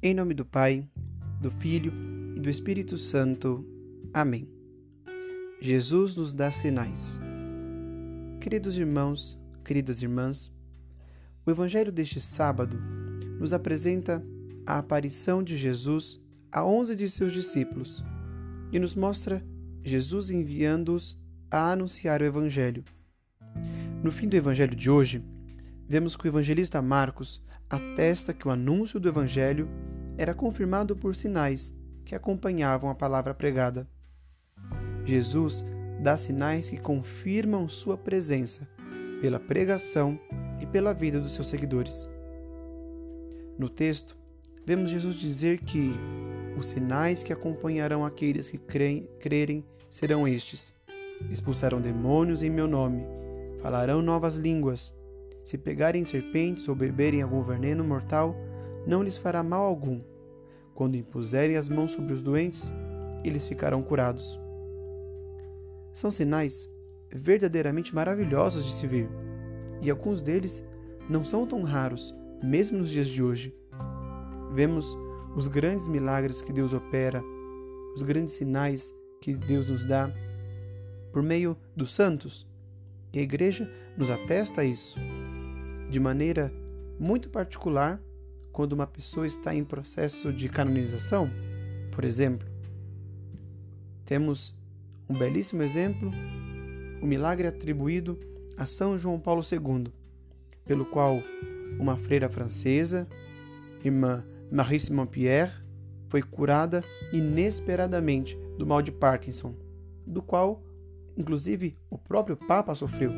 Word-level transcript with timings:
Em 0.00 0.14
nome 0.14 0.32
do 0.32 0.44
Pai, 0.44 0.88
do 1.40 1.50
Filho 1.50 1.92
e 2.36 2.40
do 2.40 2.48
Espírito 2.48 2.96
Santo. 2.96 3.66
Amém. 4.14 4.48
Jesus 5.60 6.14
nos 6.14 6.32
dá 6.32 6.52
sinais. 6.52 7.18
Queridos 8.40 8.76
irmãos, 8.76 9.36
queridas 9.64 10.00
irmãs, 10.00 10.52
o 11.44 11.50
Evangelho 11.50 11.90
deste 11.90 12.20
sábado 12.20 12.78
nos 13.40 13.52
apresenta 13.52 14.24
a 14.64 14.78
aparição 14.78 15.42
de 15.42 15.56
Jesus 15.56 16.20
a 16.52 16.64
onze 16.64 16.94
de 16.94 17.08
seus 17.08 17.32
discípulos 17.32 18.04
e 18.70 18.78
nos 18.78 18.94
mostra 18.94 19.44
Jesus 19.82 20.30
enviando-os 20.30 21.18
a 21.50 21.72
anunciar 21.72 22.22
o 22.22 22.24
Evangelho. 22.24 22.84
No 24.00 24.12
fim 24.12 24.28
do 24.28 24.36
Evangelho 24.36 24.76
de 24.76 24.88
hoje, 24.88 25.24
vemos 25.88 26.14
que 26.14 26.24
o 26.24 26.28
evangelista 26.28 26.80
Marcos 26.80 27.42
atesta 27.68 28.32
que 28.32 28.48
o 28.48 28.50
anúncio 28.50 28.98
do 28.98 29.08
Evangelho 29.08 29.68
era 30.16 30.34
confirmado 30.34 30.96
por 30.96 31.14
sinais 31.14 31.74
que 32.04 32.14
acompanhavam 32.14 32.90
a 32.90 32.94
palavra 32.94 33.34
pregada. 33.34 33.86
Jesus 35.04 35.64
dá 36.00 36.16
sinais 36.16 36.70
que 36.70 36.78
confirmam 36.78 37.68
sua 37.68 37.96
presença 37.96 38.68
pela 39.20 39.38
pregação 39.38 40.18
e 40.60 40.66
pela 40.66 40.94
vida 40.94 41.20
dos 41.20 41.34
seus 41.34 41.48
seguidores. 41.48 42.10
No 43.58 43.68
texto, 43.68 44.16
vemos 44.64 44.90
Jesus 44.90 45.16
dizer 45.16 45.58
que 45.58 45.92
os 46.56 46.68
sinais 46.68 47.22
que 47.22 47.32
acompanharão 47.32 48.04
aqueles 48.04 48.48
que 48.48 48.58
creem, 48.58 49.08
crerem 49.20 49.64
serão 49.90 50.26
estes: 50.26 50.74
expulsarão 51.30 51.80
demônios 51.80 52.42
em 52.42 52.50
meu 52.50 52.66
nome, 52.66 53.02
falarão 53.60 54.00
novas 54.00 54.36
línguas, 54.36 54.94
se 55.48 55.56
pegarem 55.56 56.04
serpentes 56.04 56.68
ou 56.68 56.74
beberem 56.74 57.22
algum 57.22 57.40
veneno 57.40 57.82
mortal, 57.82 58.36
não 58.86 59.02
lhes 59.02 59.16
fará 59.16 59.42
mal 59.42 59.64
algum. 59.64 60.02
Quando 60.74 60.98
impuserem 60.98 61.56
as 61.56 61.70
mãos 61.70 61.92
sobre 61.92 62.12
os 62.12 62.22
doentes, 62.22 62.70
eles 63.24 63.46
ficarão 63.46 63.82
curados. 63.82 64.38
São 65.90 66.10
sinais 66.10 66.70
verdadeiramente 67.10 67.94
maravilhosos 67.94 68.66
de 68.66 68.72
se 68.72 68.86
ver, 68.86 69.08
e 69.80 69.88
alguns 69.88 70.20
deles 70.20 70.62
não 71.08 71.24
são 71.24 71.46
tão 71.46 71.62
raros, 71.62 72.14
mesmo 72.42 72.76
nos 72.76 72.90
dias 72.90 73.08
de 73.08 73.22
hoje. 73.22 73.56
Vemos 74.52 74.98
os 75.34 75.48
grandes 75.48 75.88
milagres 75.88 76.42
que 76.42 76.52
Deus 76.52 76.74
opera, 76.74 77.24
os 77.94 78.02
grandes 78.02 78.34
sinais 78.34 78.94
que 79.18 79.34
Deus 79.34 79.64
nos 79.64 79.86
dá 79.86 80.12
por 81.10 81.22
meio 81.22 81.56
dos 81.74 81.94
santos, 81.94 82.46
e 83.14 83.18
a 83.18 83.22
igreja 83.22 83.66
nos 83.96 84.10
atesta 84.10 84.62
isso 84.62 85.00
de 85.88 85.98
maneira 85.98 86.52
muito 86.98 87.30
particular 87.30 88.00
quando 88.52 88.72
uma 88.72 88.86
pessoa 88.86 89.26
está 89.26 89.54
em 89.54 89.64
processo 89.64 90.32
de 90.32 90.48
canonização. 90.48 91.30
Por 91.92 92.04
exemplo, 92.04 92.46
temos 94.04 94.54
um 95.08 95.14
belíssimo 95.14 95.62
exemplo, 95.62 96.10
o 97.00 97.06
milagre 97.06 97.46
atribuído 97.46 98.18
a 98.56 98.66
São 98.66 98.98
João 98.98 99.20
Paulo 99.20 99.42
II, 99.42 99.92
pelo 100.64 100.84
qual 100.84 101.22
uma 101.78 101.96
freira 101.96 102.28
francesa, 102.28 103.06
irmã 103.84 104.24
Marie 104.50 104.80
Simon-Pierre, 104.80 105.52
foi 106.08 106.22
curada 106.22 106.82
inesperadamente 107.12 108.36
do 108.58 108.66
mal 108.66 108.82
de 108.82 108.90
Parkinson, 108.90 109.54
do 110.06 110.20
qual, 110.22 110.62
inclusive, 111.16 111.76
o 111.88 111.96
próprio 111.96 112.36
Papa 112.36 112.74
sofreu. 112.74 113.12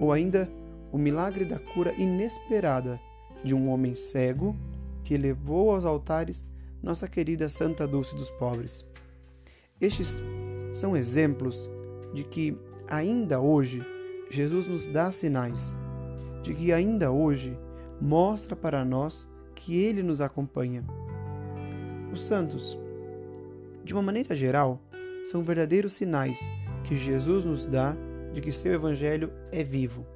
Ou 0.00 0.12
ainda 0.12 0.48
o 0.90 0.98
milagre 0.98 1.44
da 1.44 1.58
cura 1.58 1.94
inesperada 1.94 3.00
de 3.44 3.54
um 3.54 3.68
homem 3.70 3.94
cego 3.94 4.56
que 5.04 5.16
levou 5.16 5.70
aos 5.70 5.84
altares 5.84 6.44
nossa 6.82 7.08
querida 7.08 7.48
Santa 7.48 7.86
Dulce 7.86 8.14
dos 8.14 8.30
Pobres. 8.30 8.86
Estes 9.80 10.22
são 10.72 10.96
exemplos 10.96 11.70
de 12.12 12.24
que 12.24 12.56
ainda 12.88 13.40
hoje 13.40 13.82
Jesus 14.30 14.66
nos 14.66 14.86
dá 14.86 15.10
sinais, 15.10 15.76
de 16.42 16.54
que 16.54 16.72
ainda 16.72 17.10
hoje 17.10 17.58
mostra 18.00 18.54
para 18.54 18.84
nós 18.84 19.28
que 19.54 19.76
Ele 19.76 20.02
nos 20.02 20.20
acompanha. 20.20 20.84
Os 22.12 22.22
santos, 22.22 22.78
de 23.84 23.92
uma 23.92 24.02
maneira 24.02 24.34
geral, 24.34 24.80
são 25.24 25.42
verdadeiros 25.42 25.92
sinais 25.92 26.50
que 26.84 26.96
Jesus 26.96 27.44
nos 27.44 27.66
dá 27.66 27.94
de 28.32 28.40
que 28.40 28.52
seu 28.52 28.72
Evangelho 28.72 29.30
é 29.50 29.62
vivo 29.62 30.06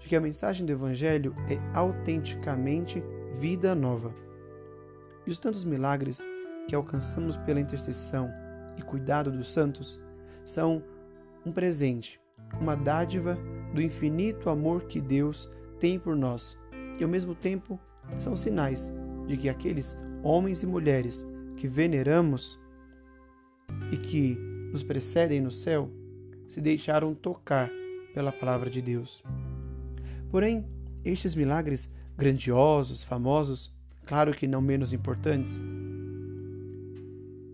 de 0.00 0.08
que 0.08 0.16
a 0.16 0.20
mensagem 0.20 0.66
do 0.66 0.72
Evangelho 0.72 1.34
é 1.48 1.58
autenticamente 1.76 3.02
vida 3.38 3.74
nova. 3.74 4.12
E 5.26 5.30
os 5.30 5.38
tantos 5.38 5.64
milagres 5.64 6.26
que 6.66 6.74
alcançamos 6.74 7.36
pela 7.36 7.60
intercessão 7.60 8.30
e 8.76 8.82
cuidado 8.82 9.30
dos 9.30 9.52
santos 9.52 10.00
são 10.44 10.82
um 11.44 11.52
presente, 11.52 12.20
uma 12.60 12.74
dádiva 12.74 13.38
do 13.74 13.80
infinito 13.80 14.50
amor 14.50 14.84
que 14.84 15.00
Deus 15.00 15.50
tem 15.78 15.98
por 15.98 16.16
nós, 16.16 16.58
e 16.98 17.02
ao 17.02 17.08
mesmo 17.08 17.34
tempo 17.34 17.78
são 18.18 18.36
sinais 18.36 18.92
de 19.26 19.36
que 19.36 19.48
aqueles 19.48 19.98
homens 20.22 20.62
e 20.62 20.66
mulheres 20.66 21.26
que 21.56 21.68
veneramos 21.68 22.58
e 23.92 23.96
que 23.96 24.34
nos 24.72 24.82
precedem 24.82 25.40
no 25.40 25.50
céu 25.50 25.90
se 26.48 26.60
deixaram 26.60 27.14
tocar 27.14 27.70
pela 28.12 28.32
palavra 28.32 28.68
de 28.68 28.82
Deus. 28.82 29.22
Porém, 30.30 30.64
estes 31.04 31.34
milagres 31.34 31.90
grandiosos, 32.16 33.02
famosos, 33.02 33.74
claro 34.06 34.32
que 34.32 34.46
não 34.46 34.60
menos 34.60 34.92
importantes, 34.92 35.60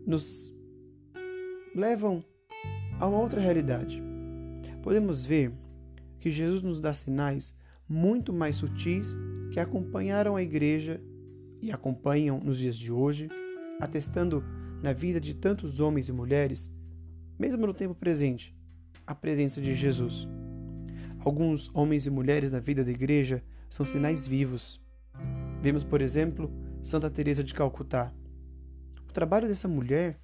nos 0.06 0.54
levam 1.74 2.24
a 2.98 3.06
uma 3.06 3.18
outra 3.18 3.40
realidade. 3.40 4.02
Podemos 4.82 5.24
ver 5.24 5.52
que 6.18 6.30
Jesus 6.30 6.62
nos 6.62 6.80
dá 6.80 6.92
sinais 6.92 7.54
muito 7.88 8.32
mais 8.32 8.56
sutis 8.56 9.16
que 9.50 9.60
acompanharam 9.60 10.36
a 10.36 10.42
igreja 10.42 11.00
e 11.62 11.70
acompanham 11.70 12.40
nos 12.40 12.58
dias 12.58 12.76
de 12.76 12.92
hoje, 12.92 13.28
atestando 13.80 14.44
na 14.82 14.92
vida 14.92 15.20
de 15.20 15.34
tantos 15.34 15.80
homens 15.80 16.08
e 16.08 16.12
mulheres, 16.12 16.72
mesmo 17.38 17.66
no 17.66 17.74
tempo 17.74 17.94
presente, 17.94 18.56
a 19.06 19.14
presença 19.14 19.60
de 19.60 19.74
Jesus. 19.74 20.28
Alguns 21.26 21.68
homens 21.74 22.06
e 22.06 22.10
mulheres 22.10 22.52
na 22.52 22.60
vida 22.60 22.84
da 22.84 22.90
igreja 22.92 23.42
são 23.68 23.84
sinais 23.84 24.28
vivos. 24.28 24.80
Vemos, 25.60 25.82
por 25.82 26.00
exemplo, 26.00 26.48
Santa 26.84 27.10
Teresa 27.10 27.42
de 27.42 27.52
Calcutá. 27.52 28.12
O 29.08 29.12
trabalho 29.12 29.48
dessa 29.48 29.66
mulher 29.66 30.20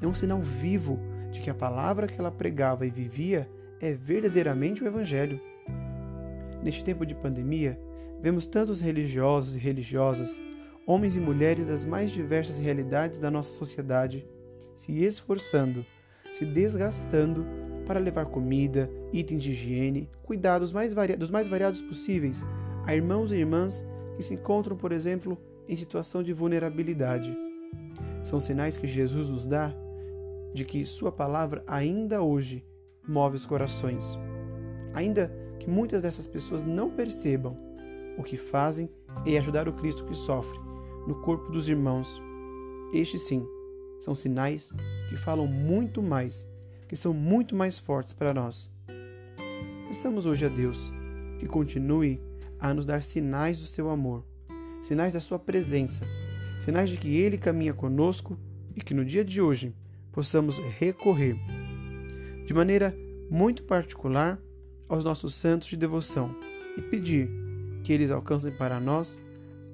é 0.00 0.06
um 0.06 0.14
sinal 0.14 0.40
vivo 0.40 0.96
de 1.32 1.40
que 1.40 1.50
a 1.50 1.54
palavra 1.54 2.06
que 2.06 2.20
ela 2.20 2.30
pregava 2.30 2.86
e 2.86 2.90
vivia 2.90 3.50
é 3.80 3.94
verdadeiramente 3.94 4.84
o 4.84 4.86
evangelho. 4.86 5.40
Neste 6.62 6.84
tempo 6.84 7.04
de 7.04 7.16
pandemia, 7.16 7.76
vemos 8.22 8.46
tantos 8.46 8.80
religiosos 8.80 9.56
e 9.56 9.58
religiosas, 9.58 10.40
homens 10.86 11.16
e 11.16 11.20
mulheres 11.20 11.66
das 11.66 11.84
mais 11.84 12.12
diversas 12.12 12.60
realidades 12.60 13.18
da 13.18 13.28
nossa 13.28 13.52
sociedade, 13.52 14.24
se 14.76 15.02
esforçando, 15.02 15.84
se 16.32 16.46
desgastando 16.46 17.44
para 17.84 18.00
levar 18.00 18.26
comida, 18.26 18.90
itens 19.12 19.42
de 19.42 19.50
higiene, 19.50 20.08
cuidados 20.22 20.72
mais 20.72 20.94
dos 21.18 21.30
mais 21.30 21.48
variados 21.48 21.82
possíveis 21.82 22.44
a 22.86 22.94
irmãos 22.94 23.32
e 23.32 23.36
irmãs 23.36 23.84
que 24.16 24.22
se 24.22 24.34
encontram, 24.34 24.76
por 24.76 24.92
exemplo, 24.92 25.38
em 25.68 25.74
situação 25.74 26.22
de 26.22 26.32
vulnerabilidade. 26.32 27.36
São 28.22 28.38
sinais 28.38 28.76
que 28.76 28.86
Jesus 28.86 29.30
nos 29.30 29.46
dá 29.46 29.74
de 30.52 30.64
que 30.64 30.84
Sua 30.84 31.10
palavra 31.10 31.64
ainda 31.66 32.22
hoje 32.22 32.64
move 33.06 33.36
os 33.36 33.46
corações. 33.46 34.18
Ainda 34.92 35.32
que 35.58 35.68
muitas 35.68 36.02
dessas 36.02 36.26
pessoas 36.26 36.62
não 36.62 36.90
percebam, 36.90 37.56
o 38.16 38.22
que 38.22 38.36
fazem 38.36 38.88
é 39.26 39.36
ajudar 39.38 39.68
o 39.68 39.72
Cristo 39.72 40.04
que 40.04 40.14
sofre 40.14 40.58
no 41.06 41.20
corpo 41.22 41.50
dos 41.50 41.68
irmãos. 41.68 42.22
Estes 42.92 43.22
sim 43.22 43.44
são 43.98 44.14
sinais 44.14 44.72
que 45.08 45.16
falam 45.16 45.46
muito 45.46 46.02
mais 46.02 46.48
que 46.94 47.00
são 47.00 47.12
muito 47.12 47.56
mais 47.56 47.76
fortes 47.76 48.12
para 48.12 48.32
nós. 48.32 48.72
Peçamos 49.88 50.26
hoje 50.26 50.46
a 50.46 50.48
Deus 50.48 50.92
que 51.40 51.46
continue 51.48 52.20
a 52.60 52.72
nos 52.72 52.86
dar 52.86 53.02
sinais 53.02 53.58
do 53.58 53.66
seu 53.66 53.90
amor, 53.90 54.24
sinais 54.80 55.12
da 55.12 55.18
sua 55.18 55.36
presença, 55.36 56.06
sinais 56.60 56.88
de 56.88 56.96
que 56.96 57.16
Ele 57.16 57.36
caminha 57.36 57.74
conosco 57.74 58.38
e 58.76 58.80
que 58.80 58.94
no 58.94 59.04
dia 59.04 59.24
de 59.24 59.42
hoje 59.42 59.74
possamos 60.12 60.58
recorrer, 60.58 61.34
de 62.46 62.54
maneira 62.54 62.96
muito 63.28 63.64
particular, 63.64 64.40
aos 64.88 65.02
nossos 65.02 65.34
santos 65.34 65.66
de 65.66 65.76
devoção 65.76 66.32
e 66.76 66.80
pedir 66.80 67.28
que 67.82 67.92
eles 67.92 68.12
alcancem 68.12 68.52
para 68.52 68.78
nós 68.78 69.20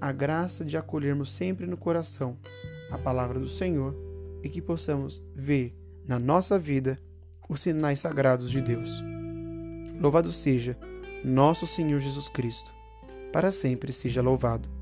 a 0.01 0.11
graça 0.11 0.65
de 0.65 0.75
acolhermos 0.75 1.31
sempre 1.31 1.67
no 1.67 1.77
coração 1.77 2.39
a 2.91 2.97
palavra 2.97 3.39
do 3.39 3.49
Senhor 3.49 3.95
e 4.43 4.49
que 4.49 4.63
possamos 4.63 5.23
ver 5.35 5.77
na 6.07 6.19
nossa 6.19 6.59
vida 6.59 6.99
os 7.50 7.62
sinais 7.62 7.99
sagrados 7.99 8.49
de 8.49 8.61
Deus. 8.62 9.02
Louvado 10.00 10.32
seja 10.32 10.79
nosso 11.25 11.67
Senhor 11.67 11.99
Jesus 11.99 12.29
Cristo, 12.29 12.73
para 13.32 13.50
sempre 13.50 13.93
seja 13.93 14.23
louvado. 14.23 14.80